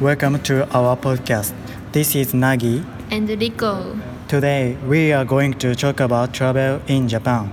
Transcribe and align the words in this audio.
Welcome 0.00 0.40
to 0.44 0.66
our 0.74 0.96
podcast. 0.96 1.52
This 1.92 2.16
is 2.16 2.32
Nagi. 2.32 2.82
and 3.10 3.28
Riko. 3.28 4.00
Today 4.28 4.78
we 4.86 5.12
are 5.12 5.26
going 5.26 5.52
to 5.58 5.74
talk 5.74 6.00
about 6.00 6.32
travel 6.32 6.80
in 6.86 7.06
Japan. 7.06 7.52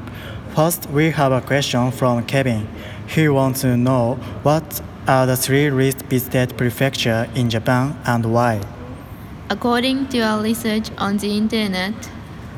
First, 0.56 0.90
we 0.92 1.12
have 1.12 1.34
a 1.34 1.42
question 1.42 1.92
from 1.92 2.24
Kevin. 2.26 2.66
He 3.06 3.28
wants 3.28 3.62
to 3.62 3.76
know 3.76 4.16
what 4.44 4.82
are 5.10 5.26
the 5.26 5.36
three 5.36 5.70
least 5.70 6.04
visited 6.04 6.58
prefectures 6.58 7.28
in 7.36 7.50
Japan 7.50 8.00
and 8.06 8.32
why. 8.32 8.62
According 9.50 10.08
to 10.10 10.22
our 10.22 10.42
research 10.42 10.90
on 10.98 11.18
the 11.18 11.36
internet, 11.36 11.96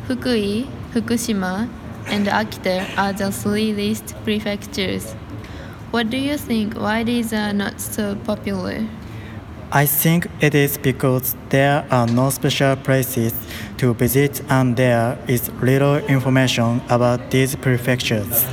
Fukui, 0.08 0.68
Fukushima, 0.94 1.68
and 2.06 2.28
Akita 2.28 2.86
are 2.96 3.14
the 3.14 3.32
three 3.32 3.74
least 3.74 4.14
prefectures. 4.24 5.14
What 5.90 6.12
do 6.12 6.18
you 6.18 6.38
think? 6.38 6.76
Why 6.78 7.04
these 7.04 7.34
are 7.34 7.54
not 7.54 7.82
so 7.82 8.16
popular? 8.18 8.86
I 9.72 9.86
think 9.86 10.28
it 10.42 10.56
is 10.56 10.80
because 10.80 11.36
there 11.50 11.86
are 11.92 12.08
no 12.08 12.32
special 12.32 12.76
places 12.76 13.34
to 13.78 13.94
visit 13.94 14.42
and 14.50 14.76
there 14.76 15.20
is 15.28 15.52
little 15.62 15.98
information 15.98 16.82
about 16.90 17.30
these 17.30 17.56
prefectures. 17.56 18.48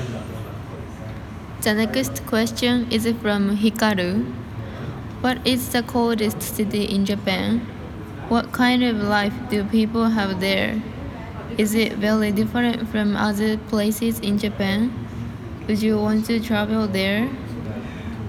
The 1.62 1.72
next 1.72 2.26
question 2.26 2.86
is 2.92 3.10
from 3.22 3.56
Hikaru. 3.56 4.30
What 5.22 5.38
is 5.46 5.70
the 5.70 5.82
coldest 5.82 6.42
city 6.42 6.84
in 6.84 7.06
Japan? 7.06 7.60
What 8.28 8.52
kind 8.52 8.84
of 8.84 8.96
life 8.96 9.32
do 9.48 9.64
people 9.64 10.10
have 10.10 10.38
there? 10.40 10.82
Is 11.56 11.74
it 11.74 11.94
very 11.94 12.30
different 12.30 12.90
from 12.90 13.16
other 13.16 13.56
places 13.56 14.20
in 14.20 14.36
Japan? 14.36 14.92
Would 15.66 15.80
you 15.80 15.96
want 15.96 16.26
to 16.26 16.40
travel 16.40 16.86
there? 16.86 17.26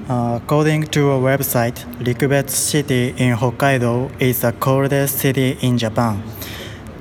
Uh, 0.09 0.39
according 0.41 0.83
to 0.83 1.11
a 1.11 1.19
website, 1.19 1.83
Rikubetsu 1.99 2.51
City 2.51 3.13
in 3.17 3.35
Hokkaido 3.35 4.09
is 4.21 4.39
the 4.39 4.53
coldest 4.53 5.17
city 5.17 5.57
in 5.59 5.77
Japan. 5.77 6.23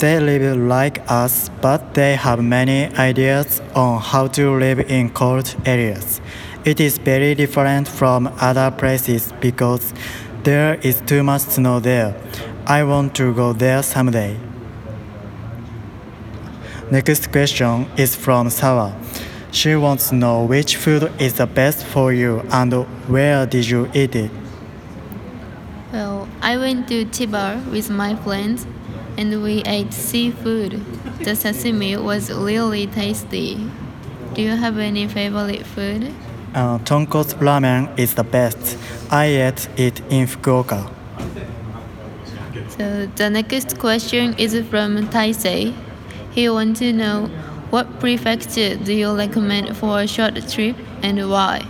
They 0.00 0.18
live 0.18 0.56
like 0.56 1.08
us, 1.08 1.48
but 1.62 1.94
they 1.94 2.16
have 2.16 2.42
many 2.42 2.86
ideas 2.96 3.62
on 3.76 4.00
how 4.00 4.26
to 4.28 4.58
live 4.58 4.80
in 4.90 5.10
cold 5.10 5.54
areas. 5.64 6.20
It 6.64 6.80
is 6.80 6.98
very 6.98 7.36
different 7.36 7.86
from 7.86 8.26
other 8.40 8.72
places 8.72 9.32
because 9.40 9.94
there 10.42 10.74
is 10.82 11.00
too 11.02 11.22
much 11.22 11.42
snow 11.42 11.78
there. 11.78 12.12
I 12.66 12.82
want 12.82 13.14
to 13.16 13.32
go 13.32 13.52
there 13.52 13.84
someday. 13.84 14.36
Next 16.90 17.30
question 17.30 17.86
is 17.96 18.16
from 18.16 18.50
Sawa. 18.50 18.96
She 19.56 19.74
wants 19.74 20.10
to 20.10 20.14
know 20.14 20.44
which 20.44 20.76
food 20.76 21.10
is 21.18 21.32
the 21.38 21.46
best 21.46 21.82
for 21.82 22.12
you 22.12 22.42
and 22.52 22.74
where 23.08 23.46
did 23.46 23.66
you 23.66 23.88
eat 23.94 24.14
it? 24.14 24.30
Well, 25.94 26.28
I 26.42 26.58
went 26.58 26.88
to 26.88 27.06
Chiba 27.06 27.64
with 27.70 27.88
my 27.88 28.16
friends 28.16 28.66
and 29.16 29.42
we 29.42 29.62
ate 29.64 29.94
seafood. 29.94 30.72
The 31.20 31.30
sashimi 31.30 31.96
was 31.96 32.30
really 32.30 32.86
tasty. 32.86 33.66
Do 34.34 34.42
you 34.42 34.50
have 34.50 34.76
any 34.76 35.08
favorite 35.08 35.64
food? 35.64 36.12
Uh, 36.54 36.76
tonkotsu 36.80 37.38
ramen 37.38 37.98
is 37.98 38.14
the 38.14 38.24
best. 38.24 38.76
I 39.10 39.24
ate 39.24 39.70
it 39.78 40.02
in 40.10 40.26
Fukuoka. 40.26 40.86
So 42.76 43.06
the 43.06 43.30
next 43.30 43.78
question 43.78 44.34
is 44.36 44.52
from 44.68 45.08
Taisei. 45.08 45.74
He 46.32 46.50
wants 46.50 46.80
to 46.80 46.92
know 46.92 47.30
what 47.70 48.00
prefecture 48.00 48.76
do 48.76 48.92
you 48.92 49.16
recommend 49.16 49.76
for 49.76 50.00
a 50.00 50.06
short 50.06 50.34
trip 50.48 50.76
and 51.02 51.18
why? 51.30 51.64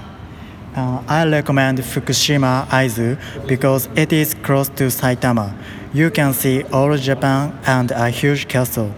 Uh, 0.75 1.03
I 1.09 1.27
recommend 1.27 1.79
Fukushima 1.79 2.67
Aizu 2.67 3.19
because 3.47 3.89
it 3.97 4.13
is 4.13 4.35
close 4.35 4.69
to 4.71 4.85
Saitama. 4.89 5.55
You 5.95 6.11
can 6.11 6.35
see 6.35 6.63
all 6.65 6.95
Japan 6.97 7.59
and 7.67 7.91
a 7.93 8.11
huge 8.11 8.47
castle. 8.49 8.93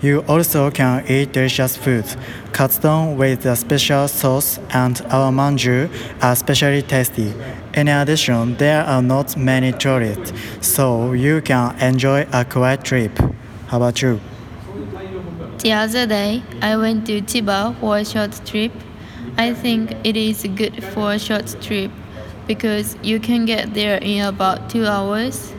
You 0.00 0.20
also 0.28 0.70
can 0.70 1.04
eat 1.08 1.32
delicious 1.32 1.76
foods. 1.76 2.16
Katsudon 2.52 3.16
with 3.16 3.44
a 3.46 3.56
special 3.56 4.06
sauce 4.06 4.60
and 4.70 5.00
Awa-Manju 5.10 5.90
are 6.22 6.32
especially 6.32 6.82
tasty. 6.82 7.32
In 7.74 7.88
addition, 7.88 8.56
there 8.56 8.84
are 8.84 9.02
not 9.02 9.36
many 9.36 9.72
tourists, 9.72 10.32
so 10.60 11.12
you 11.12 11.40
can 11.40 11.76
enjoy 11.80 12.26
a 12.32 12.44
quiet 12.44 12.84
trip. 12.84 13.18
How 13.66 13.78
about 13.78 14.00
you? 14.00 14.20
The 15.58 15.72
other 15.72 16.06
day, 16.06 16.42
I 16.60 16.76
went 16.76 17.06
to 17.06 17.20
Chiba 17.22 17.74
for 17.80 17.98
a 17.98 18.04
short 18.04 18.40
trip. 18.44 18.72
I 19.36 19.52
think 19.54 19.92
it 20.04 20.16
is 20.16 20.46
good 20.54 20.84
for 20.84 21.12
a 21.12 21.18
short 21.18 21.56
trip 21.60 21.90
because 22.46 22.96
you 23.02 23.18
can 23.18 23.46
get 23.46 23.74
there 23.74 23.98
in 23.98 24.24
about 24.24 24.70
two 24.70 24.86
hours. 24.86 25.52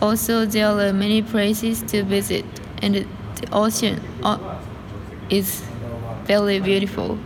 Also, 0.00 0.44
there 0.46 0.66
are 0.66 0.92
many 0.92 1.22
places 1.22 1.82
to 1.84 2.02
visit, 2.02 2.44
and 2.82 2.94
the 2.94 3.06
ocean 3.52 4.00
is 5.30 5.62
very 6.24 6.58
beautiful. 6.58 7.18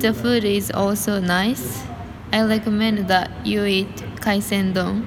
The 0.00 0.12
food 0.12 0.44
is 0.44 0.70
also 0.70 1.20
nice. 1.20 1.82
I 2.32 2.42
recommend 2.42 3.08
that 3.08 3.30
you 3.46 3.64
eat 3.64 3.96
kaisendon. 4.20 5.06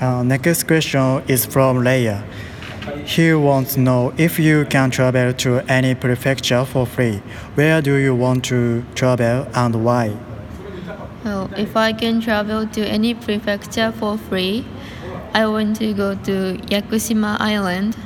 Uh, 0.00 0.22
next 0.22 0.64
question 0.64 1.22
is 1.28 1.44
from 1.46 1.78
Leia. 1.84 2.24
He 3.04 3.34
wants 3.34 3.74
to 3.74 3.80
know 3.80 4.14
if 4.16 4.38
you 4.38 4.64
can 4.64 4.90
travel 4.90 5.32
to 5.34 5.60
any 5.68 5.94
prefecture 5.94 6.64
for 6.64 6.86
free. 6.86 7.22
Where 7.54 7.82
do 7.82 7.96
you 7.96 8.14
want 8.14 8.44
to 8.46 8.84
travel 8.94 9.46
and 9.54 9.84
why? 9.84 10.16
Well, 11.24 11.50
if 11.56 11.76
I 11.76 11.92
can 11.92 12.20
travel 12.20 12.66
to 12.66 12.80
any 12.86 13.12
prefecture 13.14 13.92
for 13.92 14.16
free, 14.16 14.64
I 15.34 15.46
want 15.46 15.76
to 15.76 15.92
go 15.92 16.14
to 16.14 16.56
Yakushima 16.68 17.36
Island 17.38 17.96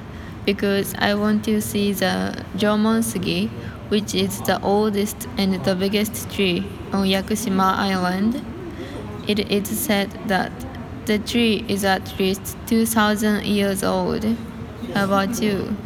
because 0.44 0.94
I 0.98 1.14
want 1.14 1.44
to 1.44 1.60
see 1.60 1.92
the 1.92 2.44
Jomonsugi, 2.56 3.50
which 3.88 4.14
is 4.14 4.40
the 4.42 4.60
oldest 4.60 5.28
and 5.38 5.64
the 5.64 5.76
biggest 5.76 6.30
tree 6.32 6.66
on 6.92 7.06
Yakushima 7.06 7.76
Island. 7.76 8.44
It 9.28 9.38
is 9.50 9.68
said 9.78 10.10
that 10.26 10.50
the 11.06 11.18
tree 11.18 11.64
is 11.68 11.84
at 11.84 12.18
least 12.18 12.56
2000 12.66 13.44
years 13.44 13.84
old. 13.84 14.24
How 14.92 15.04
about 15.04 15.40
you? 15.40 15.76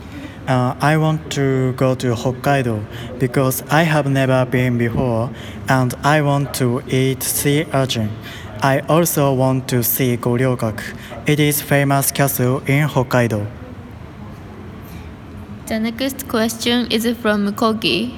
Uh, 0.48 0.74
I 0.80 0.96
want 0.96 1.30
to 1.32 1.74
go 1.74 1.94
to 1.94 2.14
Hokkaido 2.14 2.82
because 3.18 3.62
I 3.70 3.82
have 3.82 4.10
never 4.10 4.46
been 4.46 4.78
before 4.78 5.30
and 5.68 5.94
I 6.02 6.22
want 6.22 6.54
to 6.54 6.82
eat 6.88 7.22
sea 7.22 7.66
urchin. 7.74 8.10
I 8.62 8.80
also 8.88 9.32
want 9.34 9.68
to 9.68 9.82
see 9.82 10.16
Goryokaku. 10.16 10.82
It 11.26 11.38
is 11.38 11.60
famous 11.60 12.10
castle 12.10 12.62
in 12.66 12.88
Hokkaido. 12.88 13.46
The 15.66 15.78
next 15.78 16.26
question 16.28 16.90
is 16.90 17.06
from 17.18 17.52
Kogi. 17.52 18.16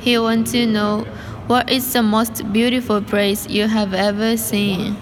He 0.00 0.16
wants 0.18 0.52
to 0.52 0.66
know 0.66 1.04
what 1.48 1.68
is 1.68 1.92
the 1.92 2.02
most 2.02 2.52
beautiful 2.52 3.02
place 3.02 3.48
you 3.48 3.66
have 3.66 3.92
ever 3.92 4.36
seen? 4.36 4.96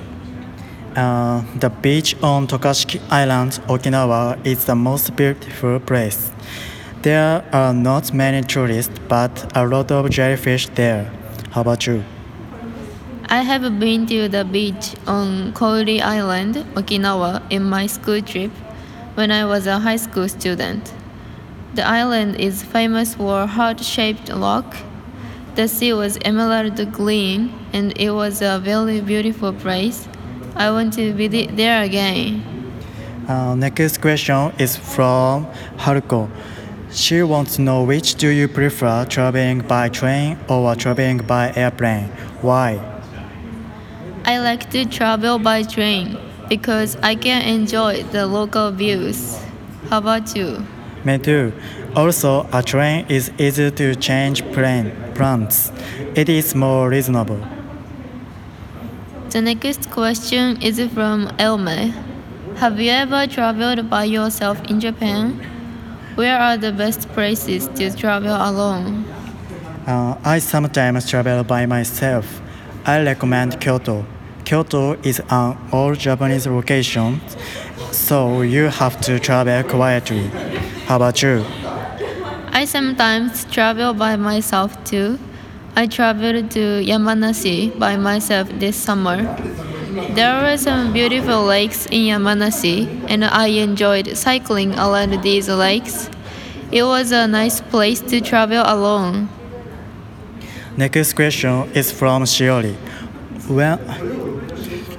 Uh, 1.01 1.43
the 1.59 1.71
beach 1.71 2.15
on 2.23 2.47
Tokashiki 2.47 3.01
Island, 3.11 3.53
Okinawa 3.69 4.37
is 4.45 4.67
the 4.67 4.75
most 4.75 5.17
beautiful 5.17 5.81
place. 5.81 6.31
There 7.01 7.43
are 7.55 7.73
not 7.73 8.13
many 8.13 8.43
tourists, 8.43 8.93
but 9.09 9.51
a 9.57 9.67
lot 9.67 9.91
of 9.91 10.11
jellyfish 10.11 10.69
there. 10.75 11.11
How 11.53 11.63
about 11.63 11.87
you? 11.87 12.05
I 13.31 13.41
have 13.41 13.81
been 13.81 14.05
to 14.09 14.29
the 14.29 14.45
beach 14.45 14.95
on 15.07 15.55
Kouri 15.55 16.03
Island, 16.03 16.57
Okinawa, 16.75 17.41
in 17.49 17.63
my 17.65 17.87
school 17.87 18.21
trip 18.21 18.51
when 19.15 19.31
I 19.31 19.47
was 19.47 19.67
a 19.67 19.79
high 19.79 19.97
school 19.97 20.29
student. 20.29 20.93
The 21.77 21.87
island 21.89 22.37
is 22.37 22.63
famous 22.63 23.15
for 23.15 23.47
heart-shaped 23.47 24.29
rock. 24.35 24.77
The 25.55 25.67
sea 25.67 25.95
was 25.95 26.19
emerald 26.27 26.93
green 26.93 27.59
and 27.73 27.99
it 27.99 28.11
was 28.11 28.43
a 28.43 28.61
very 28.63 29.01
beautiful 29.01 29.55
place. 29.55 30.10
I 30.57 30.71
want 30.71 30.93
to 30.95 31.13
visit 31.13 31.57
there 31.57 31.83
again. 31.83 32.43
Uh, 33.29 33.55
next 33.55 34.01
question 34.01 34.53
is 34.59 34.77
from 34.77 35.47
Haruko. 35.77 36.29
She 36.91 37.23
wants 37.23 37.57
to 37.57 37.63
know 37.63 37.85
which 37.85 38.17
do 38.17 38.29
you 38.29 38.49
prefer 38.49 39.05
traveling 39.05 39.61
by 39.61 39.89
train 39.89 40.39
or 40.49 40.75
traveling 40.75 41.19
by 41.19 41.53
airplane? 41.55 42.09
Why? 42.41 42.81
I 44.25 44.39
like 44.39 44.71
to 44.71 44.85
travel 44.85 45.39
by 45.39 45.63
train 45.63 46.19
because 46.49 46.97
I 46.97 47.15
can 47.15 47.43
enjoy 47.43 48.03
the 48.03 48.27
local 48.27 48.73
views. 48.73 49.39
How 49.89 49.99
about 49.99 50.37
you? 50.37 50.67
Me 51.05 51.17
too. 51.19 51.53
Also, 51.95 52.47
a 52.53 52.63
train 52.63 53.07
is 53.09 53.31
easy 53.39 53.71
to 53.71 53.95
change 53.95 54.43
plane 54.53 54.93
plans. 55.15 55.73
It 56.15 56.29
is 56.29 56.55
more 56.55 56.89
reasonable. 56.89 57.41
The 59.31 59.41
next 59.41 59.93
question 59.93 60.61
is 60.61 60.81
from 60.93 61.29
Elme. 61.39 61.95
Have 62.57 62.81
you 62.81 62.91
ever 62.91 63.29
traveled 63.29 63.89
by 63.89 64.03
yourself 64.03 64.61
in 64.69 64.81
Japan? 64.81 65.39
Where 66.17 66.37
are 66.37 66.57
the 66.57 66.73
best 66.73 67.09
places 67.11 67.69
to 67.77 67.97
travel 67.97 68.35
alone? 68.35 69.05
Uh, 69.87 70.19
I 70.25 70.41
sometimes 70.41 71.09
travel 71.09 71.45
by 71.45 71.65
myself. 71.67 72.43
I 72.85 73.05
recommend 73.05 73.61
Kyoto. 73.61 74.05
Kyoto 74.45 74.95
is 75.05 75.23
an 75.31 75.57
all 75.71 75.95
Japanese 75.95 76.49
location, 76.49 77.21
so 77.93 78.43
you 78.43 78.65
have 78.65 79.01
to 79.03 79.21
travel 79.21 79.63
quietly. 79.63 80.27
How 80.87 80.97
about 80.97 81.23
you? 81.23 81.45
I 82.51 82.65
sometimes 82.65 83.45
travel 83.45 83.95
by 83.95 84.17
myself 84.17 84.75
too. 84.83 85.21
I 85.81 85.87
traveled 85.87 86.51
to 86.51 86.85
Yamanashi 86.85 87.79
by 87.79 87.97
myself 87.97 88.51
this 88.59 88.77
summer. 88.77 89.23
There 90.15 90.43
were 90.43 90.59
some 90.59 90.93
beautiful 90.93 91.45
lakes 91.45 91.87
in 91.87 92.03
Yamanashi, 92.13 93.07
and 93.09 93.25
I 93.25 93.47
enjoyed 93.47 94.15
cycling 94.15 94.75
around 94.75 95.23
these 95.23 95.49
lakes. 95.49 96.11
It 96.71 96.83
was 96.83 97.13
a 97.13 97.27
nice 97.27 97.63
place 97.63 98.03
to 98.13 98.21
travel 98.21 98.63
alone. 98.63 99.31
Next 100.77 101.15
question 101.15 101.71
is 101.73 101.91
from 101.91 102.25
Shiori. 102.25 102.75
When, 103.49 103.79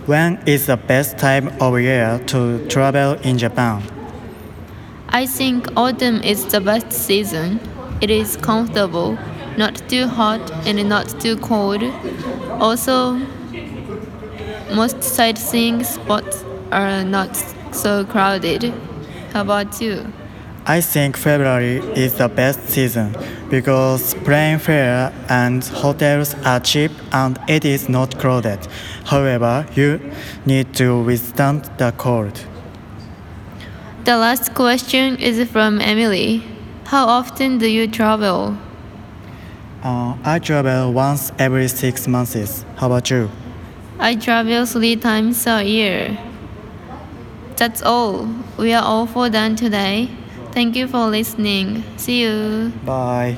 when 0.07 0.41
is 0.47 0.65
the 0.65 0.77
best 0.77 1.19
time 1.19 1.49
of 1.61 1.79
year 1.79 2.19
to 2.33 2.67
travel 2.69 3.21
in 3.21 3.37
Japan? 3.37 3.83
I 5.09 5.27
think 5.27 5.67
autumn 5.77 6.23
is 6.23 6.43
the 6.47 6.59
best 6.59 6.91
season. 6.91 7.59
It 8.01 8.09
is 8.09 8.35
comfortable, 8.35 9.15
not 9.57 9.81
too 9.89 10.07
hot 10.07 10.51
and 10.65 10.88
not 10.88 11.19
too 11.19 11.38
cold. 11.38 11.83
Also, 12.59 13.19
most 14.74 15.03
sightseeing 15.03 15.83
spots 15.83 16.44
are 16.71 17.03
not 17.03 17.36
so 17.71 18.06
crowded. 18.06 18.74
How 19.33 19.42
about 19.42 19.81
you? 19.81 20.12
I 20.65 20.80
think 20.80 21.18
February 21.18 21.77
is 21.95 22.13
the 22.13 22.30
best 22.30 22.69
season 22.69 23.15
because 23.50 24.13
plane 24.13 24.59
fare 24.59 25.12
and 25.27 25.63
hotels 25.63 26.36
are 26.45 26.59
cheap 26.59 26.92
and 27.12 27.39
it 27.48 27.65
is 27.65 27.89
not 27.89 28.19
crowded. 28.19 28.59
However, 29.06 29.65
you 29.74 30.00
need 30.45 30.74
to 30.75 31.01
withstand 31.03 31.65
the 31.77 31.92
cold. 31.98 32.45
The 34.03 34.18
last 34.18 34.53
question 34.53 35.18
is 35.18 35.50
from 35.50 35.81
Emily. 35.81 36.44
How 36.86 37.07
often 37.07 37.57
do 37.57 37.68
you 37.68 37.88
travel? 37.88 38.56
Uh, 39.83 40.15
I 40.23 40.39
travel 40.39 40.93
once 40.93 41.31
every 41.39 41.67
six 41.67 42.07
months. 42.07 42.65
How 42.77 42.87
about 42.87 43.09
you? 43.09 43.29
I 43.99 44.15
travel 44.15 44.65
three 44.65 44.95
times 44.95 45.45
a 45.47 45.63
year. 45.63 46.17
That's 47.57 47.81
all. 47.81 48.27
We 48.57 48.73
are 48.73 48.83
all 48.83 49.05
for 49.07 49.29
done 49.29 49.55
today. 49.55 50.09
Thank 50.51 50.75
you 50.75 50.87
for 50.87 51.07
listening. 51.07 51.83
See 51.97 52.21
you. 52.21 52.71
Bye. 52.85 53.37